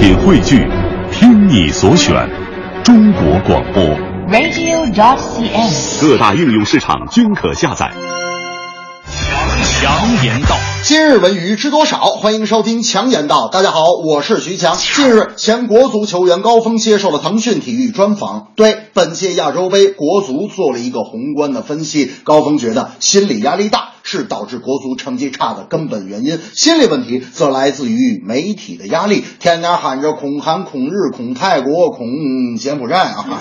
[0.00, 0.66] 品汇聚，
[1.12, 2.14] 听你所选，
[2.82, 3.84] 中国广播。
[4.32, 6.00] radio.dot.cn，。
[6.00, 7.92] 各大应用市场均可下载。
[9.62, 11.98] 强言道，今日文娱知多少？
[11.98, 13.50] 欢迎收听强言道。
[13.52, 14.74] 大家好，我是徐强。
[14.74, 22.10] 近日，前国足球员高峰接受了腾讯体育专访，对本届亚洲杯国足做了一个宏观的分析。
[22.24, 32.06] 高峰觉得心理压力大是导致国足成绩差的根本原因，心理问题则来自于媒体的压力，天天喊着恐韩、恐日、恐泰国、恐
[32.58, 33.40] 柬埔寨啊，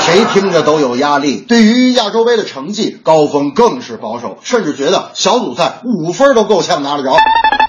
[0.00, 1.36] 谁听着都有压力。
[1.36, 7.16] 对于亚洲杯的成绩，高峰更是保守，甚至觉得小组赛五分都够呛拿得着。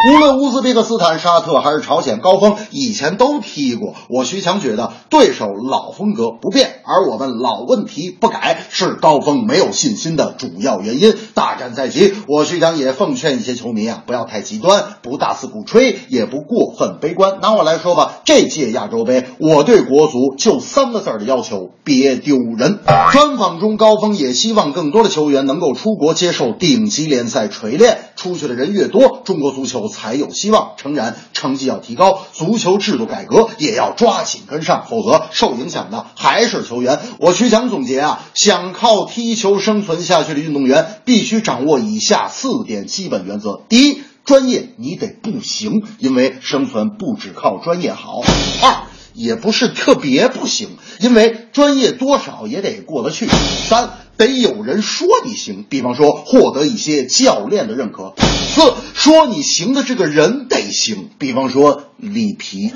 [0.08, 3.96] 无论乌兹别克斯坦、沙特还是朝鲜，高峰以前都踢过。
[4.08, 11.16] 我徐强觉得对手老风格不变，而我们老问题不改，是高峰没有信心的主要原因。
[11.34, 17.40] 大战在即，我徐强也奉劝一些球迷啊，不要太极端，不大肆鼓吹，也不过分悲观。
[17.42, 22.80] 拿我来说吧，这届亚洲杯，我对国足就三个字儿的要求：别丢人。
[23.12, 30.74] 专访中，高峰也希望更多的球员能够出国接受顶级联赛锤炼，出去的人越多，中国足球才有希望。
[30.78, 31.16] 诚然，
[31.46, 37.00] 成绩要提高，足球制度改革也要抓紧跟上，否则受影响的还是球员。
[37.20, 48.22] 我徐强总结啊，想靠踢球生存下去的运动员，必须掌握以下四点基本原则：第一，专业你得不行，因为生存不只靠专业好；
[48.64, 48.88] 二。
[49.18, 53.30] 也不是特别不行，因为专业多少也得过得去。
[53.70, 58.14] 三得有人说你行，比方说获得一些教练的认可。
[58.56, 62.72] 四说你行的这个人得行，比方说李皮。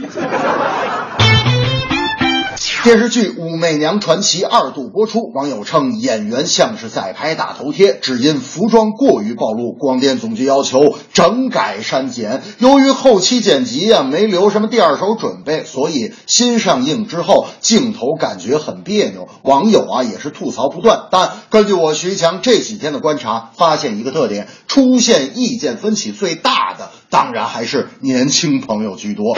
[2.81, 12.41] 电视剧《武媚娘传奇》二度播出，网友称演员像是在拍大头贴，只因服装过于暴露，广电总局要求整改删减。
[12.57, 21.09] 由于后期剪辑啊没留什么第二手准备，所以新上映之后镜头感觉很别扭，网友啊也是吐槽不断。
[21.11, 29.35] 但根据我徐强这几天的观察，发现一个特点：出现意见分歧最大的，当然还是年轻朋友居多。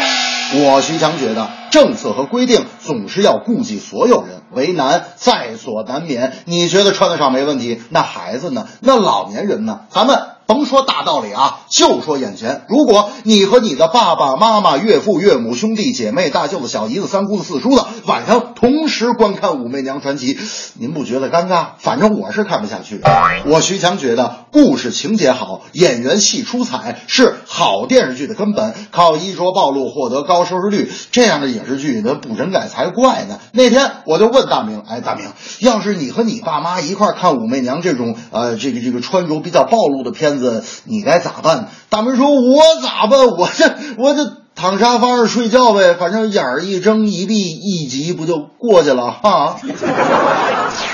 [0.53, 6.33] 我徐强觉得，政策和规定总是要顾及所有人，为难在所难免。
[6.45, 8.67] 你觉得穿得上没问题，那孩子呢？
[8.81, 9.81] 那老年人呢？
[9.89, 10.19] 咱们
[10.51, 12.65] 甭说大道理啊，就说眼前。
[12.67, 20.35] 如果你和你的爸爸妈妈、岳父岳母、兄弟姐妹、大舅子、小姨子、三姑子、四叔子晚上同时观看《武媚娘传奇》，
[20.73, 21.67] 您不觉得尴尬？
[21.77, 22.99] 反正我是看不下去。
[23.45, 28.73] 我徐强觉得，故事情节好，演员戏出彩是好电视剧的根本。
[28.91, 33.39] 靠衣着暴露获得高收视率，这样的影视剧那不整改才怪呢。
[33.53, 35.27] 那天我就问大明，哎，大明，
[35.61, 40.40] 要是你和你爸妈一块看《武媚娘》这种呃这个这个穿着比较暴露的片子，
[40.85, 41.69] 你该咋办？
[41.89, 43.27] 大明说：“我咋办？
[43.27, 49.57] 我这我这躺沙发上睡觉呗，反正眼儿一睁一闭一集不就过去了哈。”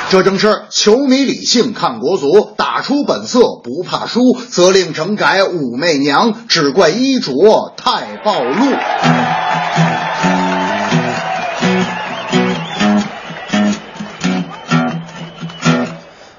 [0.09, 8.56] 这正是球迷理性看国足，打出本色不怕输，责令整改武媚娘，只怪衣着太暴露。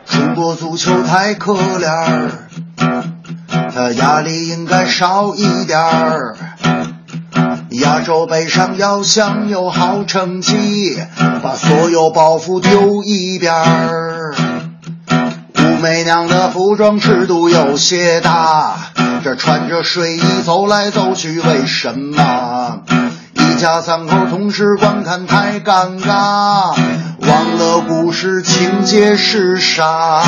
[0.07, 2.49] 中国足球太可怜儿，
[3.79, 6.37] 他压力应该少一点儿。
[7.81, 10.99] 亚洲杯上要想有好成绩，
[11.45, 14.35] 把所有包袱丢一边儿。
[15.61, 18.75] 武媚娘的服装尺度有些大，
[19.23, 22.81] 这穿着睡衣走来走去，为什么？
[23.37, 26.75] 一家三口同时观看太尴尬，
[27.29, 30.21] 忘了故事情节是啥。